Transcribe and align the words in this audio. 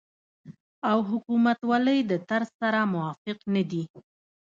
او 0.89 0.97
حکومتولۍ 1.09 1.99
د 2.11 2.13
طرز 2.29 2.49
سره 2.61 2.79
موافق 2.93 3.37
نه 3.53 3.63
دي 3.69 3.83